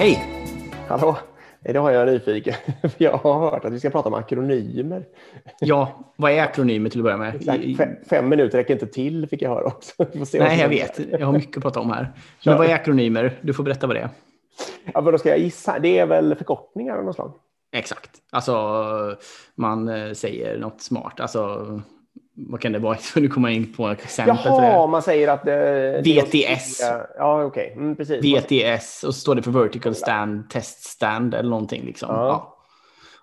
Hej! 0.00 0.24
Hallå! 0.88 1.16
Idag 1.64 1.94
är 1.94 1.98
jag 1.98 2.06
nyfiken, 2.06 2.54
för 2.82 3.04
jag 3.04 3.12
har 3.12 3.50
hört 3.50 3.64
att 3.64 3.72
vi 3.72 3.80
ska 3.80 3.90
prata 3.90 4.08
om 4.08 4.14
akronymer. 4.14 5.06
Ja, 5.60 6.12
vad 6.16 6.32
är 6.32 6.42
akronymer 6.42 6.90
till 6.90 7.00
att 7.00 7.04
börja 7.04 7.16
med? 7.16 7.34
Exakt. 7.34 7.76
Fem, 7.76 7.88
fem 8.10 8.28
minuter 8.28 8.58
räcker 8.58 8.74
inte 8.74 8.86
till, 8.86 9.28
fick 9.28 9.42
jag 9.42 9.50
höra 9.50 9.64
också. 9.64 10.06
Nej, 10.34 10.60
jag 10.60 10.68
vet. 10.68 11.00
Jag 11.10 11.26
har 11.26 11.32
mycket 11.32 11.56
att 11.56 11.62
prata 11.62 11.80
om 11.80 11.90
här. 11.90 12.12
Men 12.44 12.58
vad 12.58 12.66
är 12.66 12.74
akronymer? 12.74 13.38
Du 13.42 13.52
får 13.54 13.64
berätta 13.64 13.86
vad 13.86 13.96
det 13.96 14.00
är. 14.00 14.08
Ja, 14.94 15.00
men 15.00 15.12
då 15.12 15.18
ska 15.18 15.28
jag 15.28 15.38
gissa. 15.38 15.78
Det 15.78 15.98
är 15.98 16.06
väl 16.06 16.34
förkortningar 16.34 16.96
av 16.96 17.04
något 17.04 17.14
slag? 17.14 17.32
Exakt. 17.72 18.10
Alltså, 18.30 19.16
man 19.54 19.88
eh, 19.88 20.12
säger 20.12 20.58
något 20.58 20.80
smart. 20.80 21.20
Alltså, 21.20 21.66
vad 22.48 22.60
kan 22.60 22.72
det 22.72 22.78
vara? 22.78 22.98
Nu 23.16 23.28
kommer 23.34 23.48
jag 23.48 23.56
in 23.56 23.72
på 23.72 23.88
ett 23.88 24.02
exempel 24.02 24.36
Jaha, 24.44 24.86
man 24.86 25.02
säger 25.02 25.28
att... 25.28 25.44
Det 25.44 26.02
VTS. 26.04 26.80
Ja, 27.18 27.44
okej. 27.44 27.72
Mm, 27.76 27.96
precis. 27.96 28.24
VTS 28.24 29.04
och 29.04 29.14
så 29.14 29.20
står 29.20 29.34
det 29.34 29.42
för 29.42 29.50
Vertical 29.50 29.94
Stand, 29.94 30.50
Test 30.50 30.84
Stand 30.84 31.34
eller 31.34 31.50
någonting. 31.50 31.84
Liksom. 31.84 32.08
Ja. 32.08 32.26
Ja. 32.26 32.56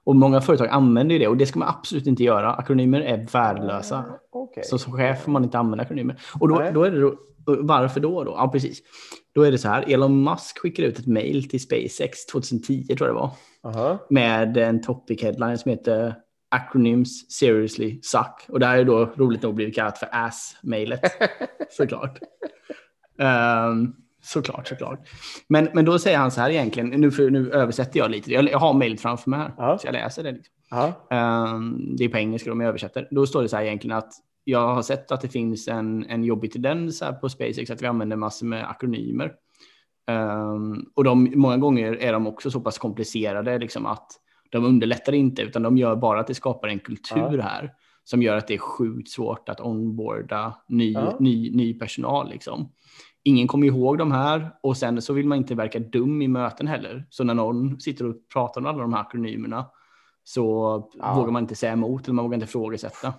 Och 0.03 0.15
många 0.15 0.41
företag 0.41 0.67
använder 0.67 1.13
ju 1.13 1.19
det 1.19 1.27
och 1.27 1.37
det 1.37 1.45
ska 1.45 1.59
man 1.59 1.67
absolut 1.67 2.07
inte 2.07 2.23
göra. 2.23 2.53
Akronymer 2.53 3.01
är 3.01 3.27
värdelösa. 3.33 4.05
Okej. 4.31 4.63
Så 4.63 4.77
som 4.77 4.93
chef 4.93 5.23
får 5.23 5.31
man 5.31 5.43
inte 5.43 5.57
använda 5.57 5.83
akronymer. 5.83 6.19
Och 6.39 6.47
då, 6.47 6.63
då 6.73 6.83
är 6.83 6.91
det 6.91 7.01
då, 7.01 7.15
varför 7.45 7.99
då, 7.99 8.23
då? 8.23 8.31
Ja, 8.31 8.49
precis. 8.51 8.79
Då 9.35 9.41
är 9.41 9.51
det 9.51 9.57
så 9.57 9.67
här. 9.67 9.93
Elon 9.93 10.23
Musk 10.23 10.57
skickade 10.57 10.87
ut 10.87 10.99
ett 10.99 11.07
mail 11.07 11.49
till 11.49 11.61
SpaceX 11.61 12.25
2010 12.25 12.95
tror 12.97 13.07
jag 13.07 13.15
det 13.15 13.19
var. 13.19 13.31
Aha. 13.63 13.97
Med 14.09 14.57
en 14.57 14.83
topic 14.83 15.23
headline 15.23 15.57
som 15.57 15.71
heter 15.71 16.15
Acronyms 16.49 17.31
seriously 17.31 17.99
suck. 18.01 18.45
Och 18.47 18.59
det 18.59 18.65
här 18.65 18.77
är 18.77 18.83
då 18.83 19.05
roligt 19.05 19.41
nog 19.41 19.55
blivit 19.55 19.75
kallat 19.75 19.97
för 19.97 20.09
ass-mailet. 20.11 21.01
såklart. 21.69 22.19
Ehm, 23.19 23.93
såklart, 24.23 24.67
såklart. 24.67 25.09
Men, 25.47 25.69
men 25.73 25.85
då 25.85 25.99
säger 25.99 26.17
han 26.17 26.31
så 26.31 26.41
här 26.41 26.49
egentligen. 26.49 26.89
Nu, 26.89 27.11
för, 27.11 27.29
nu 27.29 27.51
översätter 27.51 27.99
jag 27.99 28.11
lite. 28.11 28.31
Jag, 28.31 28.51
jag 28.51 28.59
har 28.59 28.73
mailet 28.73 29.01
framför 29.01 29.29
mig 29.29 29.39
här. 29.39 29.53
Ja. 29.57 29.77
Så 29.77 29.87
jag 29.87 29.93
läser 29.93 30.23
det. 30.23 30.31
Liksom. 30.31 30.93
Ehm, 31.11 31.95
det 31.95 32.03
är 32.03 32.09
på 32.09 32.17
engelska 32.17 32.51
om 32.51 32.61
jag 32.61 32.67
översätter. 32.67 33.07
Då 33.11 33.25
står 33.25 33.41
det 33.41 33.49
så 33.49 33.55
här 33.55 33.63
egentligen 33.63 33.97
att 33.97 34.13
jag 34.43 34.75
har 34.75 34.81
sett 34.81 35.11
att 35.11 35.21
det 35.21 35.29
finns 35.29 35.67
en, 35.67 36.05
en 36.05 36.23
jobbig 36.23 36.51
tendens 36.51 37.01
här 37.01 37.13
på 37.13 37.29
SpaceX 37.29 37.71
att 37.71 37.81
vi 37.81 37.87
använder 37.87 38.15
massor 38.17 38.45
med 38.45 38.69
akronymer. 38.69 39.33
Ehm, 40.07 40.85
och 40.95 41.03
de, 41.03 41.31
många 41.35 41.57
gånger 41.57 41.93
är 41.93 42.13
de 42.13 42.27
också 42.27 42.51
så 42.51 42.59
pass 42.59 42.77
komplicerade 42.77 43.57
liksom 43.57 43.85
att 43.85 44.07
de 44.51 44.65
underlättar 44.65 45.13
inte 45.13 45.41
utan 45.41 45.61
de 45.63 45.77
gör 45.77 45.95
bara 45.95 46.19
att 46.19 46.27
det 46.27 46.33
skapar 46.35 46.67
en 46.67 46.79
kultur 46.79 47.37
här 47.39 47.73
som 48.03 48.21
gör 48.21 48.37
att 48.37 48.47
det 48.47 48.53
är 48.53 48.57
sjukt 48.57 49.09
svårt 49.09 49.49
att 49.49 49.61
onboarda 49.61 50.53
ny, 50.67 50.91
Ja. 50.93 51.17
ny, 51.19 51.51
ny 51.55 51.73
personal. 51.73 52.29
Liksom. 52.29 52.71
Ingen 53.23 53.47
kommer 53.47 53.67
ihåg 53.67 53.97
de 53.97 54.11
här 54.11 54.51
och 54.63 54.77
sen 54.77 55.01
så 55.01 55.13
vill 55.13 55.27
man 55.27 55.37
inte 55.37 55.55
verka 55.55 55.79
dum 55.79 56.21
i 56.21 56.27
möten 56.27 56.67
heller. 56.67 57.05
Så 57.09 57.23
när 57.23 57.33
någon 57.33 57.79
sitter 57.79 58.05
och 58.09 58.15
pratar 58.33 58.61
om 58.61 58.67
alla 58.67 58.77
de 58.77 58.93
här 58.93 59.01
akronymerna 59.01 59.65
så 60.23 60.43
Ja. 60.97 61.15
vågar 61.15 61.31
man 61.31 61.43
inte 61.43 61.55
säga 61.55 61.71
emot 61.73 62.03
eller 62.05 62.13
man 62.13 62.25
vågar 62.25 62.35
inte 62.35 62.45
ifrågasätta. 62.45 63.13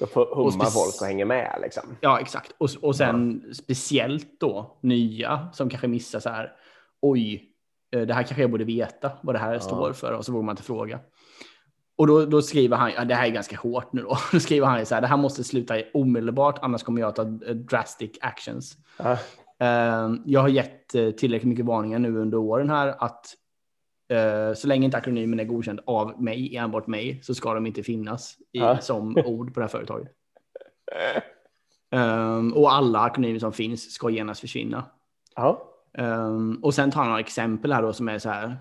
Då 0.00 0.06
hummar 0.34 0.64
folk 0.64 1.00
och 1.00 1.06
hänger 1.06 1.24
med. 1.24 1.58
Liksom. 1.62 1.82
Ja, 2.00 2.20
exakt. 2.20 2.52
Och, 2.58 2.68
och 2.82 2.96
sen 2.96 3.42
speciellt 3.54 4.40
då 4.40 4.78
nya 4.82 5.48
som 5.52 5.68
kanske 5.68 5.88
missar 5.88 6.20
så 6.20 6.28
här. 6.28 6.52
Oj, 7.02 7.50
det 7.98 8.14
här 8.14 8.22
kanske 8.22 8.40
jag 8.42 8.50
borde 8.50 8.64
veta 8.64 9.12
vad 9.22 9.34
det 9.34 9.38
här 9.38 9.58
står 9.58 9.92
för 9.92 10.12
och 10.12 10.24
så 10.24 10.32
vågar 10.32 10.44
man 10.46 10.52
inte 10.52 10.62
fråga. 10.62 11.00
Och 11.96 12.06
då, 12.06 12.26
då 12.26 12.42
skriver 12.42 12.76
han, 12.76 12.92
ja, 12.96 13.04
det 13.04 13.14
här 13.14 13.26
är 13.26 13.30
ganska 13.30 13.56
hårt 13.56 13.92
nu 13.92 14.02
då, 14.02 14.16
då 14.32 14.40
skriver 14.40 14.66
han 14.66 14.86
så 14.86 14.94
här, 14.94 15.02
det 15.02 15.06
här 15.08 15.16
måste 15.16 15.44
sluta 15.44 15.74
omedelbart 15.94 16.58
annars 16.62 16.82
kommer 16.82 17.00
jag 17.00 17.08
att 17.08 17.16
ta 17.16 17.22
eh, 17.22 17.54
drastic 17.54 18.10
actions. 18.20 18.76
Ja. 18.98 19.12
Eh, 19.60 20.10
Jag 20.24 20.40
har 20.40 20.48
gett 20.48 20.94
eh, 20.94 21.10
tillräckligt 21.10 21.48
mycket 21.48 21.64
varningar 21.64 21.98
nu 21.98 22.16
under 22.18 22.38
åren 22.38 22.70
här 22.70 22.94
att 22.98 23.26
eh, 24.10 24.54
så 24.54 24.66
länge 24.68 24.84
inte 24.84 24.96
akronymen 24.96 25.40
är 25.40 25.44
godkänd 25.44 25.80
av 25.86 26.22
mig, 26.22 26.56
enbart 26.56 26.86
mig, 26.86 27.20
så 27.22 27.34
ska 27.34 27.54
de 27.54 27.66
inte 27.66 27.82
finnas 27.82 28.36
i, 28.52 28.58
Ja. 28.58 28.78
som 28.78 29.16
ord 29.26 29.54
på 29.54 29.60
det 29.60 29.64
här 29.64 29.70
företaget. 29.70 30.08
Ehm, 31.90 32.52
och 32.52 32.72
alla 32.72 32.98
akronymer 33.00 33.38
som 33.38 33.52
finns 33.52 33.92
ska 33.92 34.10
genast 34.10 34.40
försvinna. 34.40 34.84
Ja. 35.36 35.70
Ehm, 35.98 36.58
och 36.62 36.74
sen 36.74 36.90
tar 36.90 37.00
han 37.00 37.08
några 37.08 37.20
exempel 37.20 37.72
här 37.72 37.82
då 37.82 37.92
som 37.92 38.08
är 38.08 38.18
så 38.18 38.28
här 38.28 38.56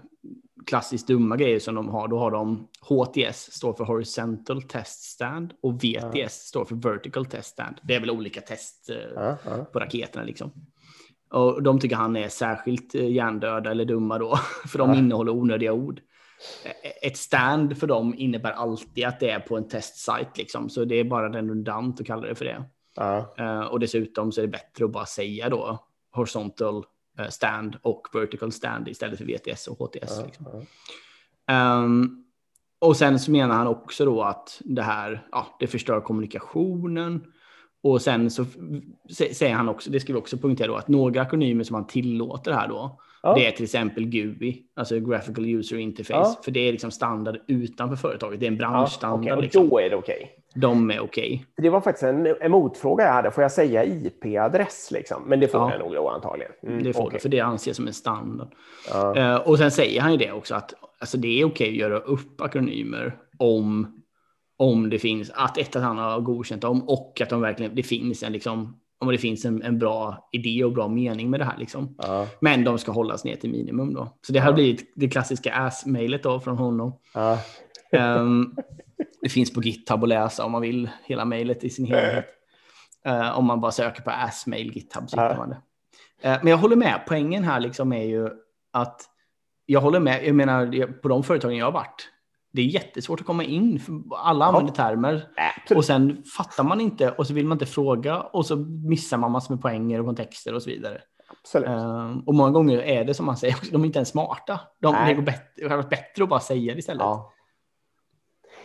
klassiskt 0.66 1.08
dumma 1.08 1.38
grejer 1.38 1.60
som 1.60 1.76
de 1.76 1.90
har. 1.90 2.08
Då 2.08 2.20
har 2.20 2.32
de 2.32 2.68
HTS 2.82 3.52
står 3.52 3.74
för 3.74 3.84
Horizontal 3.86 4.62
Test 4.62 5.04
Stand 5.04 5.54
och 5.62 5.84
VTS 5.84 6.34
står 6.34 6.66
för 6.66 6.76
Vertical 6.76 7.26
Test 7.26 7.50
Stand. 7.50 7.76
Det 7.84 7.96
är 7.96 8.00
väl 8.00 8.12
olika 8.12 8.42
test 8.42 8.90
eh, 8.90 8.96
Ja. 9.16 9.38
Ja. 9.46 9.66
på 9.74 9.80
raketerna 9.80 10.26
liksom. 10.26 10.52
Och 11.32 11.64
de 11.64 11.80
tycker 11.80 11.96
han 11.96 12.16
är 12.16 12.28
särskilt 12.30 12.96
eh, 12.96 13.12
hjärndöda 13.12 13.72
eller 13.72 13.86
dumma 13.86 14.18
då, 14.18 14.36
för 14.68 14.78
de 14.80 14.90
Ja. 14.90 14.96
innehåller 15.00 15.32
onödiga 15.32 15.74
ord. 15.74 16.02
Eh, 16.66 16.92
Ett 17.08 17.18
stand 17.18 17.78
för 17.78 17.88
dem 17.88 18.14
innebär 18.18 18.52
alltid 18.52 19.06
att 19.06 19.20
det 19.20 19.30
är 19.30 19.40
på 19.40 19.58
en 19.58 19.68
testsite 19.68 20.30
liksom, 20.38 20.70
så 20.70 20.86
det 20.86 20.96
är 20.96 21.04
bara 21.04 21.30
redundant 21.30 22.02
att 22.02 22.08
kalla 22.08 22.28
det 22.28 22.36
för 22.36 22.46
det. 22.46 22.64
Ja. 22.96 23.34
Eh, 23.38 23.62
och 23.62 23.80
dessutom 23.80 24.32
så 24.32 24.42
är 24.42 24.46
det 24.46 24.52
bättre 24.52 24.86
att 24.86 24.92
bara 24.92 25.06
säga 25.06 25.50
då 25.50 25.80
horizontal 26.12 26.86
stand 27.30 27.78
och 27.82 28.08
vertical 28.14 28.52
stand 28.52 28.88
istället 28.88 29.18
för 29.18 29.26
VTS 29.26 29.68
och 29.68 29.78
HTS. 29.78 30.22
Liksom. 30.26 30.46
Ja. 30.54 30.62
Ehm, 31.54 32.24
och 32.80 32.98
sen 32.98 33.20
så 33.20 33.32
menar 33.32 33.56
han 33.56 33.68
också 33.68 34.06
då 34.06 34.24
att 34.24 34.62
det 34.66 34.82
här, 34.82 35.28
ja, 35.32 35.58
det 35.60 35.68
förstör 35.68 36.02
kommunikationen. 36.02 37.24
Och 37.84 38.02
sen 38.02 38.32
så 38.32 38.44
sä- 39.10 39.34
säger 39.34 39.54
han 39.54 39.70
också, 39.70 39.92
det 39.92 40.00
ska 40.00 40.14
vi 40.14 40.20
också 40.20 40.38
poängtera 40.38 40.68
då, 40.68 40.76
att 40.76 40.88
några 40.88 41.22
akronymer 41.22 41.64
som 41.64 41.74
han 41.74 41.88
tillåter 41.88 42.52
här 42.52 42.68
då, 42.68 43.00
Ja. 43.24 43.34
det 43.34 43.48
är 43.48 43.52
till 43.52 43.64
exempel 43.64 44.06
GUI, 44.06 44.62
alltså 44.76 45.00
Graphical 45.00 45.46
User 45.46 45.78
Interface, 45.78 46.14
Ja. 46.38 46.42
för 46.44 46.52
det 46.52 46.60
är 46.68 46.72
liksom 46.72 46.92
standard 46.92 47.38
utanför 47.48 47.96
företaget, 47.96 48.40
det 48.40 48.46
är 48.46 48.48
en 48.48 48.54
Ja, 48.54 48.60
branschstandard. 48.60 49.20
okej. 49.22 49.34
Och 49.34 49.44
liksom. 49.44 49.70
då 49.70 49.80
är 49.80 49.90
det 49.90 49.96
okej. 49.96 50.32
De 50.56 50.92
är 50.92 51.00
okej. 51.00 51.46
Det 51.58 51.70
var 51.70 51.82
faktiskt 51.82 52.04
en, 52.04 52.36
en 52.42 52.52
motfråga 52.52 53.06
jag 53.06 53.14
hade. 53.14 53.32
Får 53.32 53.42
jag 53.42 53.52
säga 53.52 53.84
IP-adress? 53.86 54.92
Liksom? 54.92 55.24
Men 55.28 55.40
det 55.40 55.48
får 55.48 55.60
Ja. 55.62 55.72
jag 55.72 55.80
nog 55.80 55.94
då 55.94 56.10
antagligen. 56.10 56.52
Mm, 56.64 56.84
Det 56.84 56.94
får 56.94 57.02
okej. 57.04 57.18
du, 57.18 57.20
för 57.22 57.30
det 57.30 57.40
anses 57.40 57.76
som 57.78 57.88
en 57.88 57.94
standard. 57.94 58.48
Ja. 58.90 59.16
Eh, 59.18 59.36
och 59.36 59.58
sen 59.58 59.72
säger 59.72 60.02
han 60.02 60.12
ju 60.12 60.18
det 60.18 60.32
också 60.32 60.56
att 60.56 60.74
alltså, 61.00 61.18
det 61.18 61.42
är 61.42 61.46
okej 61.46 61.70
att 61.70 61.76
göra 61.76 61.98
upp 62.00 62.42
akronymer 62.42 63.16
om, 63.40 64.00
om 64.58 64.90
det 64.90 65.00
finns 65.00 65.32
att 65.36 65.58
ett 65.58 65.76
att 65.76 65.84
han 65.84 65.98
har 65.98 66.20
godkänt 66.22 66.62
dem 66.62 66.90
och 66.90 67.22
att 67.22 67.30
de 67.30 67.42
verkligen, 67.42 67.76
det 67.76 67.84
finns 67.84 68.24
en 68.24 68.32
liksom, 68.34 68.80
om 69.00 69.08
det 69.12 69.18
finns 69.18 69.46
en, 69.46 69.64
en 69.64 69.80
bra 69.80 70.30
idé 70.32 70.64
och 70.64 70.72
bra 70.72 70.88
mening 70.88 71.30
med 71.30 71.40
det 71.40 71.46
här 71.46 71.58
liksom. 71.58 71.96
Ja. 71.98 72.28
Men 72.40 72.64
de 72.64 72.78
ska 72.78 72.92
hållas 72.92 73.24
ner 73.24 73.36
till 73.36 73.50
minimum 73.50 73.94
då. 73.94 74.18
Så 74.28 74.34
det 74.34 74.40
här 74.40 74.50
Ja. 74.50 74.54
blir 74.54 74.78
det 74.96 75.10
klassiska 75.10 75.54
ass-mailet 75.54 76.24
då 76.24 76.40
från 76.40 76.58
honom. 76.58 77.00
Ja. 77.14 77.40
Ehm, 77.92 78.56
det 79.22 79.30
finns 79.30 79.54
på 79.54 79.62
GitHub 79.62 80.04
att 80.04 80.10
läsa 80.10 80.46
om 80.46 80.52
man 80.52 80.62
vill 80.62 80.90
hela 81.06 81.26
mejlet 81.26 81.64
i 81.64 81.70
sin 81.70 81.86
helhet. 81.86 82.26
Eh, 83.06 83.38
om 83.38 83.46
man 83.46 83.62
bara 83.62 83.72
söker 83.72 84.02
på 84.02 84.10
assmail 84.12 84.72
GitHub 84.76 85.10
så 85.10 85.22
hittar 85.22 85.38
man 85.38 85.50
det. 85.50 85.58
Eh, 86.30 86.38
men 86.42 86.48
jag 86.52 86.58
håller 86.58 86.76
med. 86.76 87.02
Poängen 87.08 87.44
här 87.44 87.60
liksom 87.60 87.94
är 87.94 88.04
ju 88.04 88.30
att 88.74 89.02
jag 89.66 89.82
håller 89.82 90.00
med. 90.00 90.26
Jag 90.28 90.36
menar 90.36 90.88
på 91.02 91.08
de 91.08 91.24
företagen 91.24 91.56
jag 91.58 91.66
har 91.66 91.72
varit. 91.72 92.10
Det 92.54 92.62
är 92.62 92.66
jättesvårt 92.66 93.20
att 93.20 93.26
komma 93.26 93.44
in. 93.44 93.80
För 93.80 93.94
alla 94.16 94.46
använder 94.46 94.74
termer 94.74 95.30
Absolut. 95.38 95.78
och 95.78 95.86
sen 95.86 96.24
fattar 96.38 96.64
man 96.64 96.82
inte 96.82 97.12
och 97.12 97.28
så 97.28 97.34
vill 97.34 97.46
man 97.46 97.56
inte 97.56 97.66
fråga 97.66 98.22
och 98.22 98.46
så 98.46 98.56
missar 98.90 99.18
man 99.18 99.32
massor 99.32 99.54
med 99.56 99.62
poänger 99.62 100.00
och 100.00 100.06
kontexter 100.06 100.54
och 100.56 100.64
så 100.64 100.70
vidare. 100.70 101.02
Eh, 101.56 102.18
och 102.26 102.36
många 102.36 102.52
gånger 102.52 102.78
är 102.82 103.04
det 103.04 103.14
som 103.14 103.26
man 103.26 103.38
säger, 103.38 103.56
de 103.72 103.82
är 103.82 103.86
inte 103.86 104.00
ens 104.00 104.10
smarta. 104.10 104.60
De, 104.82 104.94
Nej. 104.94 105.08
det 105.08 105.14
går 105.14 105.24
bättre, 105.24 105.64
hade 105.64 105.76
varit 105.76 105.90
bättre 105.90 106.24
att 106.24 106.30
bara 106.30 106.40
säga 106.40 106.74
det 106.74 106.80
istället. 106.80 107.02
Ja. 107.02 107.34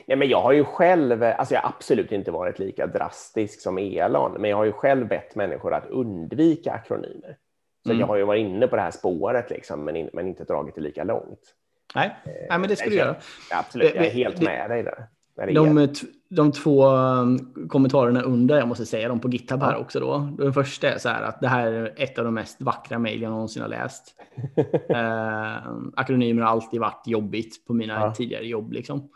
Nej, 0.07 0.17
men 0.17 0.29
jag 0.29 0.41
har 0.41 0.53
ju 0.53 0.65
själv, 0.65 1.23
alltså 1.23 1.55
jag 1.55 1.63
har 1.63 1.69
absolut 1.69 2.13
inte 2.13 2.31
varit 2.31 2.59
lika 2.59 2.87
drastisk 2.87 3.61
som 3.61 3.79
Elon, 3.79 4.33
men 4.41 4.51
jag 4.51 4.57
har 4.57 4.65
ju 4.65 4.73
själv 4.73 5.09
bett 5.09 5.35
människor 5.35 5.75
att 5.75 5.87
undvika 5.87 6.73
akronymer. 6.73 7.37
Så 7.83 7.91
Mm. 7.91 8.01
jag 8.01 8.07
har 8.07 8.17
ju 8.17 8.25
varit 8.25 8.41
inne 8.41 8.67
på 8.67 8.77
det 8.77 8.83
här 8.83 8.91
spåret, 8.91 9.51
liksom, 9.51 9.85
men, 9.85 9.97
in, 9.97 10.11
men 10.13 10.27
inte 10.29 10.45
dragit 10.45 10.75
det 10.75 10.81
lika 10.81 11.05
långt. 11.05 11.55
Nej, 11.95 12.17
Nej 12.25 12.59
men 12.59 12.69
det 12.69 12.77
ska 12.77 12.91
du 12.91 12.97
göra. 12.97 13.17
Absolut, 13.51 13.95
jag 13.95 14.07
är 14.07 14.11
helt 14.11 14.43
med 14.43 14.71
dig 14.71 14.83
där. 14.83 15.07
De, 15.55 15.89
de 16.29 16.53
två 16.53 16.87
um, 16.89 17.55
kommentarerna 17.69 18.23
under, 18.23 18.59
jag 18.59 18.69
måste 18.69 18.87
säga 18.87 19.09
dem 19.09 19.21
på 19.21 19.29
GitHub 19.29 19.63
här 19.63 19.77
också 19.77 20.01
då. 20.01 20.19
Den 20.39 20.53
första 20.53 20.89
är 20.89 20.99
så 20.99 21.09
här 21.09 21.23
att 21.23 21.41
det 21.41 21.49
här 21.49 21.73
är 21.73 21.95
ett 21.97 22.19
av 22.19 22.25
de 22.25 22.35
mest 22.35 22.63
vackra 22.63 22.99
mejl 22.99 23.23
jag 23.23 23.31
någonsin 23.31 23.63
har 23.63 23.69
läst. 23.69 24.15
eh, 24.89 25.73
akronymer 25.97 26.43
har 26.43 26.51
alltid 26.51 26.81
varit 26.81 27.03
jobbigt 27.07 27.67
på 27.67 27.75
mina 27.75 27.95
Ja. 27.95 28.15
tidigare 28.15 28.47
jobb 28.47 28.73
liksom. 28.73 29.09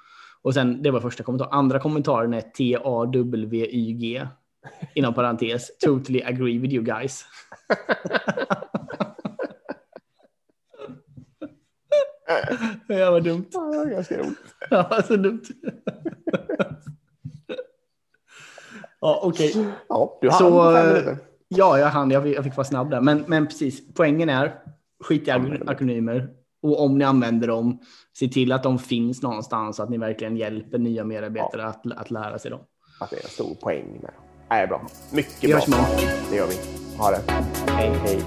Och 0.42 0.54
sen, 0.54 0.82
det 0.82 0.90
var 0.90 1.00
första 1.00 1.24
kommentaren. 1.24 1.52
Andra 1.52 1.78
kommentaren 1.78 2.34
är 2.34 2.40
T-A-W-Y-G. 2.40 4.26
Inom 4.94 5.14
parentes, 5.14 5.78
totally 5.78 6.22
agree 6.22 6.58
with 6.58 6.74
you 6.74 6.84
guys. 6.84 7.24
det 12.88 13.10
var 13.10 13.20
dumt. 13.20 13.46
Ja, 13.52 13.60
det 13.60 13.90
ganska 13.90 14.18
roligt. 14.18 14.38
Ja, 14.70 15.02
så 15.02 15.16
dumt. 15.16 15.42
ja, 19.00 19.20
okej. 19.22 19.66
Ja, 19.88 20.18
du 20.20 20.30
hann 20.30 20.38
Så, 20.38 20.50
på 20.50 20.72
fem 20.72 20.88
minuter. 20.88 21.16
Ja, 21.48 21.78
jag 21.78 21.86
hann. 21.86 22.10
Jag 22.10 22.22
fick, 22.22 22.36
jag 22.36 22.44
fick 22.44 22.56
vara 22.56 22.64
snabb 22.64 22.90
där. 22.90 23.00
Men, 23.00 23.24
men 23.26 23.46
precis, 23.46 23.94
poängen 23.94 24.28
är 24.28 24.54
skit 25.04 25.28
i 25.28 25.30
akronymer. 25.66 26.28
Och 26.62 26.84
om 26.84 26.98
ni 26.98 27.04
använder 27.04 27.48
dem, 27.48 27.78
se 28.18 28.28
till 28.28 28.52
att 28.52 28.62
de 28.62 28.78
finns 28.78 29.22
någonstans 29.22 29.76
så 29.76 29.82
att 29.82 29.90
ni 29.90 29.98
verkligen 29.98 30.36
hjälper 30.36 30.78
nya 30.78 31.04
medarbetare 31.04 31.62
ja. 31.62 31.66
att, 31.66 31.98
att 31.98 32.10
lära 32.10 32.38
sig 32.38 32.50
dem. 32.50 32.60
Att 33.00 33.10
det 33.10 33.16
är 33.16 33.22
en 33.22 33.28
stor 33.28 33.54
poäng 33.54 33.92
med 33.92 34.02
dem. 34.02 34.24
Nej, 34.50 34.66
bra. 34.66 34.86
Mycket 35.12 35.66
bra. 35.66 35.86
Det 36.30 36.36
gör 36.36 36.46
vi. 36.46 36.56
Ha 36.98 37.10
det. 37.10 37.32
Hej, 37.72 37.92
hej. 38.04 38.22